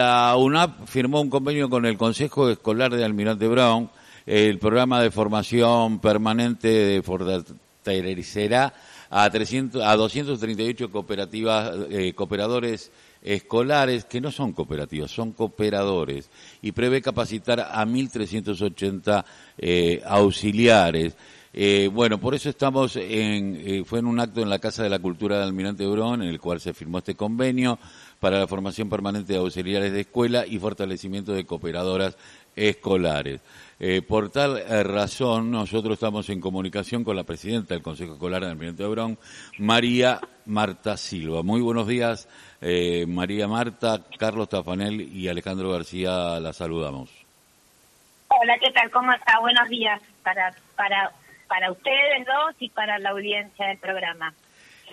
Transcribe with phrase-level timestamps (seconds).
[0.00, 3.90] La UNAP firmó un convenio con el Consejo Escolar de Almirante Brown,
[4.24, 8.72] el programa de formación permanente fortalecerá
[9.10, 12.90] a, 300, a 238 cooperativas, eh, cooperadores
[13.20, 16.30] escolares que no son cooperativas, son cooperadores
[16.62, 19.22] y prevé capacitar a 1.380
[19.58, 21.14] eh, auxiliares.
[21.52, 24.88] Eh, bueno, por eso estamos en, eh, fue en un acto en la Casa de
[24.88, 27.78] la Cultura de Almirante Brón, en el cual se firmó este convenio
[28.20, 32.16] para la formación permanente de auxiliares de escuela y fortalecimiento de cooperadoras
[32.54, 33.40] escolares.
[33.80, 38.42] Eh, por tal eh, razón, nosotros estamos en comunicación con la presidenta del Consejo Escolar
[38.42, 39.18] de Almirante Brón,
[39.58, 41.42] María Marta Silva.
[41.42, 42.28] Muy buenos días,
[42.60, 47.10] eh, María Marta, Carlos Tafanel y Alejandro García, la saludamos.
[48.28, 48.90] Hola, ¿qué tal?
[48.90, 49.40] ¿Cómo está?
[49.40, 51.12] Buenos días para, para
[51.50, 54.32] para ustedes dos y para la audiencia del programa.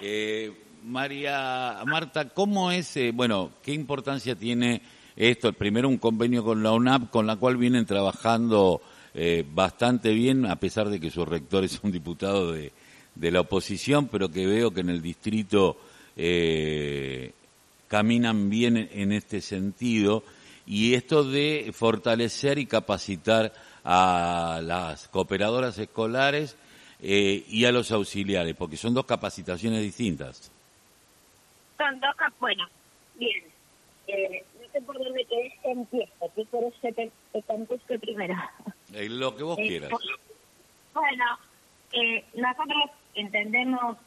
[0.02, 0.52] Eh,
[0.84, 4.82] María Marta, ¿cómo es, eh, bueno, qué importancia tiene
[5.16, 5.52] esto?
[5.54, 8.82] Primero un convenio con la UNAP, con la cual vienen trabajando
[9.14, 12.72] eh, bastante bien, a pesar de que su rector es un diputado de,
[13.16, 15.78] la oposición, pero que veo que en el distrito
[17.88, 20.24] caminan bien en este sentido.
[20.68, 23.54] Y esto de fortalecer y capacitar
[23.84, 26.58] a las cooperadoras escolares
[27.00, 30.52] eh, y a los auxiliares, porque son dos capacitaciones distintas.
[31.78, 32.68] Son dos, bueno,
[33.16, 33.44] bien.
[34.08, 35.28] Eh, no sé por dónde
[35.64, 38.36] empiezo, que por eso te, te primero.
[38.94, 39.92] Eh, lo que vos quieras.
[40.94, 41.26] Bueno,
[42.36, 43.98] nosotros entendemos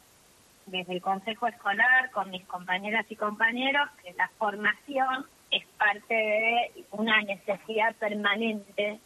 [0.67, 6.85] desde el Consejo Escolar, con mis compañeras y compañeros, que la formación es parte de
[6.93, 9.01] una necesidad permanente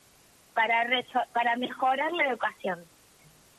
[0.55, 0.87] para,
[1.33, 2.85] para mejorar la educación.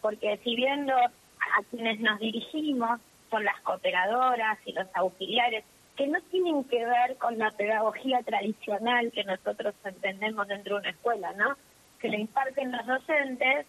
[0.02, 5.64] Porque si bien a quienes nos dirigimos son las cooperadoras y los auxiliares,
[5.95, 10.90] que no tienen que ver con la pedagogía tradicional que nosotros entendemos dentro de una
[10.90, 11.56] escuela, ¿no?
[12.00, 13.66] Que le imparten los docentes,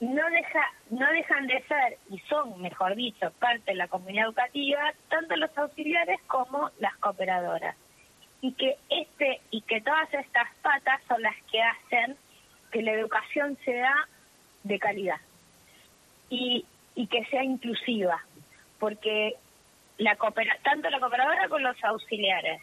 [0.00, 4.92] no deja no dejan de ser y son, mejor dicho, parte de la comunidad educativa,
[5.08, 7.76] tanto los auxiliares como las cooperadoras
[8.40, 12.16] y que este y que todas estas patas son las que hacen
[12.70, 13.92] que la educación sea
[14.62, 15.20] de calidad
[16.30, 16.64] y,
[16.98, 18.20] y que sea inclusiva
[18.80, 19.34] porque
[19.98, 22.60] la coopera tanto la cooperadora como los auxiliares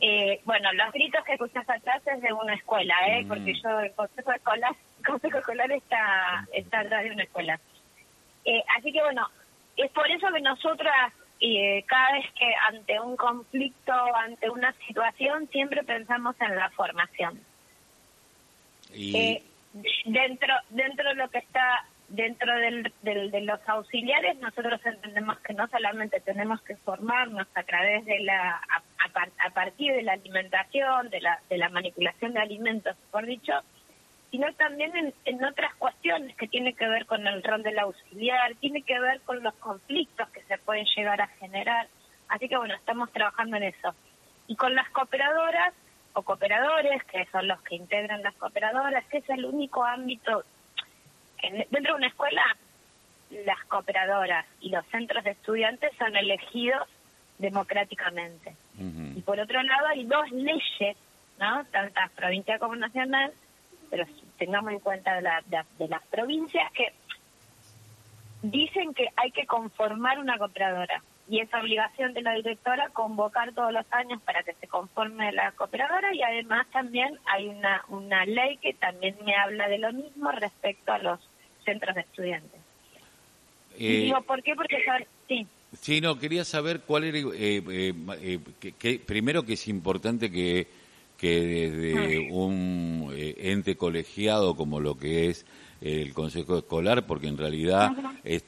[0.00, 3.28] eh, bueno los gritos que escuchas atrás es de una escuela eh mm.
[3.28, 4.74] porque yo el consejo escolar
[5.06, 7.60] consejo escolar está está atrás de una escuela
[8.44, 9.28] eh, así que bueno
[9.76, 14.72] es por eso que nosotras y eh, cada vez que ante un conflicto, ante una
[14.86, 17.38] situación, siempre pensamos en la formación.
[18.94, 19.14] Y...
[19.14, 19.42] Eh,
[20.06, 25.66] dentro, dentro de lo que está dentro del, de los auxiliares, nosotros entendemos que no
[25.68, 31.20] solamente tenemos que formarnos a través de la, a, a partir de la alimentación, de
[31.20, 33.52] la, de la manipulación de alimentos, por dicho,
[34.30, 38.82] sino también en, otras cuestiones que tienen que ver con el rol del auxiliar, tiene
[38.82, 41.88] que ver con los conflictos que se pueden llegar a generar.
[42.28, 43.94] Así que bueno, estamos trabajando en eso.
[44.46, 45.72] Y con las cooperadoras
[46.12, 50.44] o cooperadores, que son los que integran las cooperadoras, que es el único ámbito,
[51.70, 52.42] dentro de una escuela,
[53.44, 56.88] las cooperadoras y los centros de estudiantes son elegidos
[57.38, 58.54] democráticamente.
[58.78, 60.96] Y por otro lado hay dos leyes,
[61.38, 61.64] ¿no?
[61.66, 63.32] Tanto provincia como nacional,
[63.90, 64.04] pero
[64.38, 65.42] tengamos en cuenta de, la,
[65.78, 66.92] de, las provincias que
[68.42, 73.72] dicen que hay que conformar una cooperadora y es obligación de la directora convocar todos
[73.72, 78.58] los años para que se conforme la cooperadora y además también hay una, una ley
[78.58, 81.20] que también me habla de lo mismo respecto a los
[81.64, 82.60] centros de estudiantes.
[83.78, 84.54] Eh, digo, ¿por qué?
[84.54, 84.78] Porque
[85.28, 85.46] sí.
[85.80, 88.40] Sí, no, quería saber cuál era, eh, eh,
[88.78, 90.68] que, primero que es importante que
[91.16, 95.46] que desde un eh, ente colegiado como lo que es
[95.80, 97.92] el Consejo Escolar, porque en realidad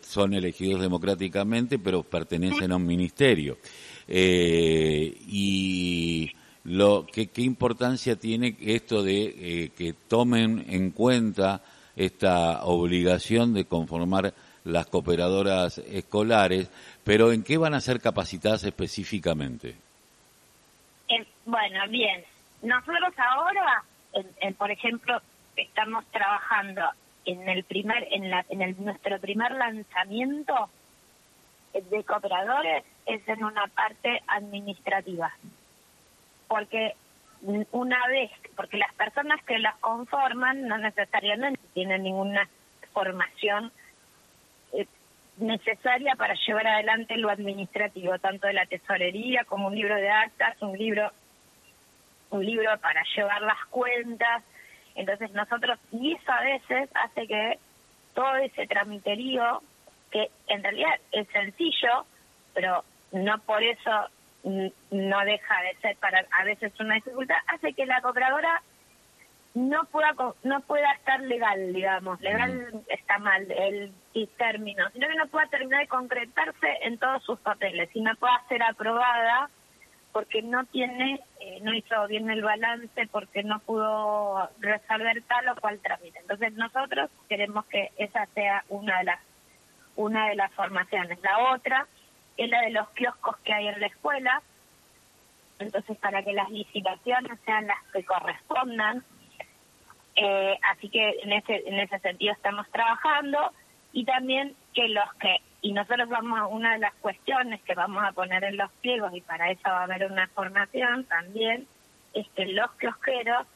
[0.00, 3.58] son elegidos democráticamente, pero pertenecen a un ministerio.
[4.06, 6.32] Eh, y
[6.64, 11.62] lo ¿qué, importancia tiene esto de eh, que tomen en cuenta
[11.94, 14.32] esta obligación de conformar
[14.64, 16.70] las cooperadoras escolares,
[17.04, 19.76] pero ¿en qué van a ser capacitadas específicamente?
[21.46, 22.22] bueno, bien,
[22.62, 23.82] nosotros ahora,
[24.58, 25.18] por ejemplo,
[25.56, 26.82] estamos trabajando
[27.24, 30.70] en el primer, en, la, en el, nuestro primer lanzamiento
[31.72, 35.32] de cooperadores es en una parte administrativa,
[36.48, 36.94] porque
[37.72, 42.48] una vez, porque las personas que las conforman no necesariamente tienen ninguna
[42.92, 43.70] formación
[44.72, 44.86] eh,
[45.36, 50.60] necesaria para llevar adelante lo administrativo, tanto de la tesorería como un libro de actas,
[50.62, 51.12] un libro
[52.30, 54.42] un libro para llevar las cuentas.
[54.98, 57.58] Entonces nosotros, y eso a veces hace que
[58.14, 59.62] todo ese tramiterío,
[60.10, 62.04] que en realidad es sencillo,
[62.52, 64.08] pero no por eso
[64.42, 68.60] no deja de ser para a veces una dificultad, hace que la cooperadora
[69.54, 73.92] no pueda no pueda estar legal, digamos, legal está mal el,
[74.36, 78.42] término, sino que no pueda terminar de concretarse en todos sus papeles y no pueda
[78.48, 79.48] ser aprobada
[80.12, 85.56] porque no tiene, eh, no hizo bien el balance, porque no pudo resolver tal o
[85.56, 86.18] cual trámite.
[86.18, 89.20] Entonces nosotros queremos que esa sea una de las
[89.98, 91.18] una de las formaciones.
[91.22, 91.86] La otra
[92.36, 94.42] es la de los kioscos que hay en la escuela.
[95.58, 99.04] Entonces, para que las licitaciones sean las que correspondan.
[100.14, 103.52] Eh, así que en ese, en ese sentido estamos trabajando.
[103.92, 105.38] Y también que los que,
[105.68, 109.14] y nosotros vamos a una de las cuestiones que vamos a poner en los pliegos,
[109.14, 111.66] y para eso va a haber una formación también,
[112.14, 113.46] es que los kiosqueros,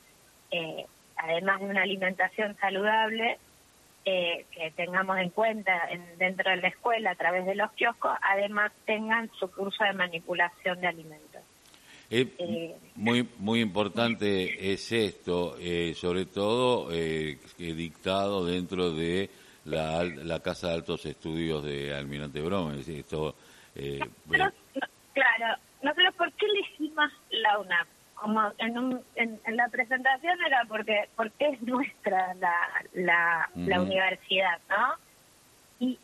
[0.50, 0.85] eh,
[1.17, 3.38] además de una alimentación saludable,
[4.05, 5.88] eh, que tengamos en cuenta
[6.19, 10.82] dentro de la escuela a través de los kioscos, además tengan su curso de manipulación
[10.82, 11.41] de alimentos.
[12.11, 15.56] Eh, muy muy importante es esto,
[15.94, 16.91] sobre todo
[17.56, 19.31] dictado dentro de
[19.64, 22.88] la, la Casa de Altos Estudios de Almirante Bromes.
[22.88, 23.35] Esto,
[25.12, 27.87] claro, nosotros, ¿por qué elegimos la UNAP?
[28.23, 32.55] como en, en, la presentación era porque porque es nuestra la,
[32.93, 34.94] la, la universidad, ¿no?
[35.81, 35.99] Y,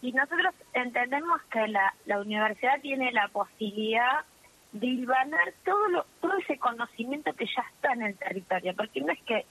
[0.00, 4.24] y nosotros entendemos que la, la universidad tiene la posibilidad
[4.72, 9.12] de hilvanar todo, lo, todo ese conocimiento que ya está en el territorio, porque no
[9.12, 9.44] es que,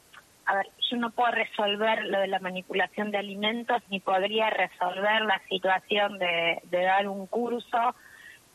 [0.49, 5.21] a ver, yo no puedo resolver lo de la manipulación de alimentos, ni podría resolver
[5.21, 7.95] la situación de, dar un curso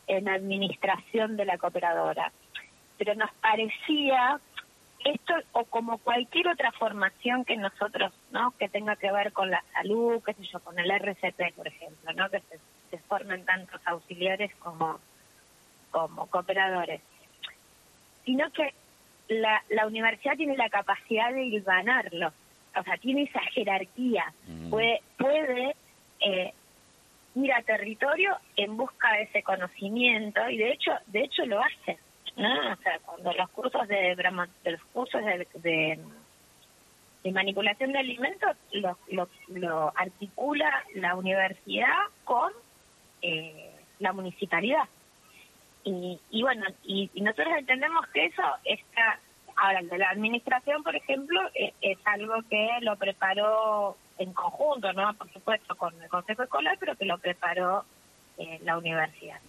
[0.05, 2.31] en administración de la cooperadora
[2.97, 4.39] pero nos parecía
[5.03, 8.51] esto o como cualquier otra formación que nosotros, ¿no?
[8.57, 12.13] Que tenga que ver con la salud, qué sé yo, con el RCP, por ejemplo,
[12.13, 12.29] ¿no?
[12.29, 12.41] Que
[12.89, 14.99] se, formen tantos auxiliares como,
[15.91, 17.01] como cooperadores.
[18.23, 18.73] Sino que
[19.27, 22.33] la, la universidad tiene la capacidad de hilvanarlo,
[22.75, 24.69] o sea, tiene esa jerarquía, mm.
[24.69, 25.75] puede, puede
[26.19, 26.53] eh,
[27.35, 31.97] ir a territorio en busca de ese conocimiento y de hecho, de hecho lo hace.
[32.35, 32.73] ¿no?
[32.73, 34.15] O sea, cuando los cursos de,
[34.65, 35.47] los cursos de,
[37.23, 38.97] de, manipulación de alimentos lo,
[39.47, 42.51] lo, articula la universidad con
[43.21, 44.83] eh, la municipalidad.
[45.85, 49.19] Y, y bueno, y, nosotros entendemos que eso está,
[49.55, 55.13] ahora de la administración, por ejemplo, e, es, algo que lo preparó en conjunto, ¿no?
[55.13, 57.85] Por supuesto, con el Consejo Escolar, pero que lo preparó
[58.39, 59.39] eh, la universidad.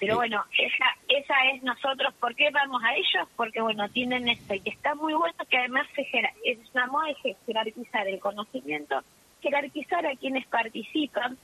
[0.00, 3.28] Pero bueno, esa, esa es nosotros, ¿por qué vamos a ellos?
[3.36, 6.08] Porque bueno, tienen esto y está muy bueno que además se
[6.42, 9.02] es una moda de jerarquizar el conocimiento,
[9.42, 11.36] jerarquizar a quienes participan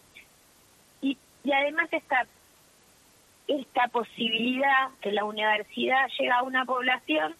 [1.03, 2.27] y, y además esta,
[3.49, 7.35] esta posibilidad que la universidad llega a una población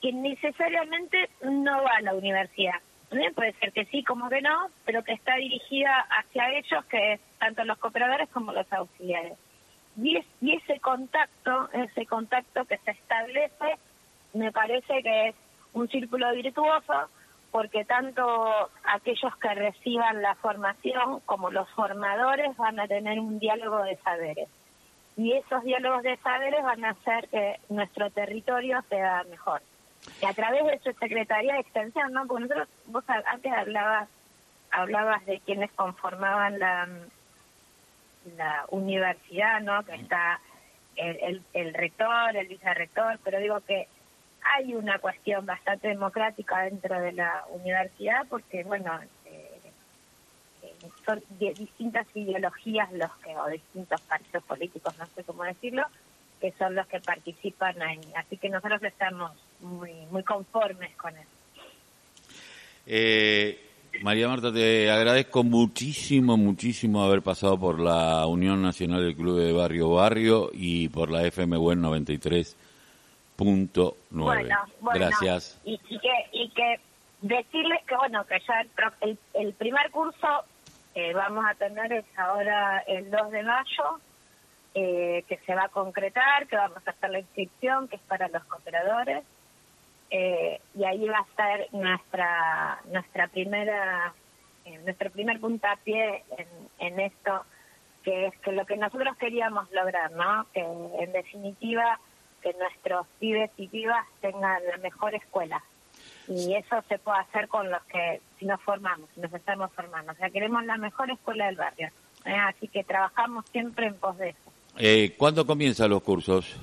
[0.00, 2.80] que necesariamente no va a la universidad.
[3.34, 7.20] Puede ser que sí, como que no, pero que está dirigida hacia ellos, que es
[7.38, 9.38] tanto los cooperadores como los auxiliares.
[10.00, 13.78] Y, ese contacto, ese contacto que se establece,
[14.34, 15.34] me parece que es
[15.72, 17.08] un círculo virtuoso
[17.50, 23.82] porque tanto aquellos que reciban la formación como los formadores van a tener un diálogo
[23.84, 24.48] de saberes.
[25.18, 29.60] Y esos diálogos de saberes van a hacer que nuestro territorio sea mejor.
[30.22, 32.24] Y a través de su Secretaría de Extensión, ¿no?
[32.28, 34.08] Porque nosotros, vos antes hablabas,
[34.70, 36.88] hablabas de quienes conformaban la,
[38.36, 39.82] la universidad, ¿no?
[39.84, 40.40] Que está
[40.94, 43.88] el, el, rector, el vicerrector, pero digo que
[44.54, 49.00] hay una cuestión bastante democrática dentro de la universidad porque, bueno,
[51.08, 55.84] son distintas ideologías los que, o distintos partidos políticos, no sé cómo decirlo,
[56.38, 57.98] que son los que participan ahí.
[58.14, 61.30] Así que nosotros estamos muy, muy conformes con eso.
[62.86, 63.58] Eh,
[64.02, 69.52] María Marta, te agradezco muchísimo, muchísimo haber pasado por la Unión Nacional del Club de
[69.52, 73.94] Barrio Barrio y por la FM Buen 93.9.
[74.10, 74.56] Bueno,
[74.92, 75.58] Gracias.
[75.64, 76.80] Y, que, y que
[77.22, 78.60] decirles que, bueno, que ya
[79.00, 80.44] el, el, primer curso
[80.98, 84.00] eh, vamos a tener es ahora el 2 de mayo,
[84.74, 88.26] eh, que se va a concretar, que vamos a hacer la inscripción, que es para
[88.26, 89.24] los cooperadores.
[90.10, 94.12] Eh, y ahí va a ser nuestra nuestra primera
[94.84, 97.44] nuestro primer puntapié en, en esto
[98.02, 102.00] que es que lo que nosotros queríamos lograr no que en definitiva
[102.42, 105.62] que nuestros pibes y pibas tengan la mejor escuela.
[106.28, 110.12] Y eso se puede hacer con los que, si nos formamos, si nos estamos formando.
[110.12, 111.88] O sea, queremos la mejor escuela del barrio.
[112.26, 112.34] ¿eh?
[112.34, 114.52] Así que trabajamos siempre en pos de eso.
[114.76, 116.56] Eh, ¿Cuándo comienzan los cursos?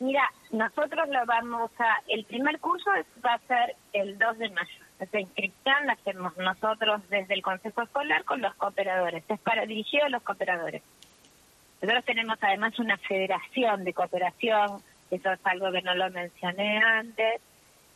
[0.00, 2.02] Mira, nosotros lo vamos a...
[2.08, 2.90] El primer curso
[3.24, 4.84] va a ser el 2 de mayo.
[4.98, 9.22] Esa inscripción la hacemos nosotros desde el Consejo Escolar con los cooperadores.
[9.28, 10.82] Es para dirigido a los cooperadores.
[11.80, 17.40] Nosotros tenemos además una federación de cooperación, eso es algo que no lo mencioné antes,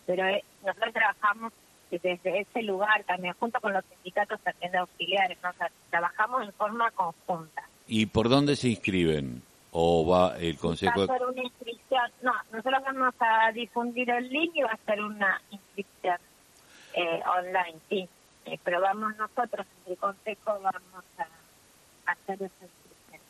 [0.06, 1.52] pero eh, nosotros trabajamos
[1.98, 5.50] desde ese lugar también, junto con los sindicatos también de auxiliares, ¿no?
[5.90, 7.62] trabajamos en forma conjunta.
[7.86, 9.42] ¿Y por dónde se inscriben?
[9.72, 11.06] ¿O va el Consejo?
[11.06, 14.86] Va a ser una inscripción, no, nosotros vamos a difundir el link y va a
[14.86, 16.16] ser una inscripción
[16.94, 18.08] eh, online, sí,
[18.46, 21.26] eh, pero vamos nosotros, el Consejo, vamos a
[22.10, 23.20] hacer esa inscripción.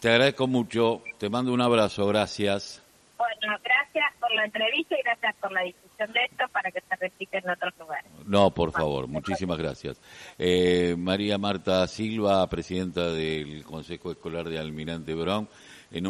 [0.00, 2.85] Te agradezco mucho, te mando un abrazo, gracias.
[3.18, 6.96] Bueno, gracias por la entrevista y gracias por la difusión de esto para que se
[6.96, 8.10] repita en otros lugares.
[8.26, 10.00] No, por favor, muchísimas gracias.
[10.38, 15.48] Eh, María Marta Silva, presidenta del Consejo Escolar de Almirante Brown.